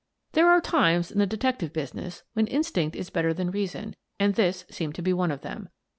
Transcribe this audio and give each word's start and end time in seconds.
There 0.31 0.49
are 0.49 0.59
times 0.61 1.11
in 1.11 1.19
the 1.19 1.27
detective 1.27 1.73
business 1.73 2.23
when 2.33 2.47
instinct 2.47 2.95
is 2.95 3.11
better 3.11 3.35
than 3.35 3.51
reason, 3.51 3.95
and 4.19 4.33
this 4.33 4.65
seemed 4.67 4.95
to 4.95 5.03
be 5.03 5.13
one 5.13 5.29
of 5.29 5.41
them. 5.41 5.69